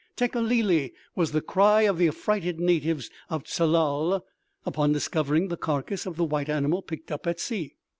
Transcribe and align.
Tekeli 0.15 0.63
li! 0.63 0.93
was 1.15 1.31
the 1.31 1.43
cry 1.43 1.83
of 1.83 1.99
the 1.99 2.07
affrighted 2.07 2.59
natives 2.59 3.11
of 3.29 3.43
Tsalal 3.45 4.25
upon 4.65 4.91
discovering 4.93 5.49
the 5.49 5.57
carcase 5.57 6.07
of 6.07 6.15
the 6.17 6.27
_white_animal 6.27 6.83
picked 6.87 7.11
up 7.11 7.27
at 7.27 7.39
sea. 7.39 7.75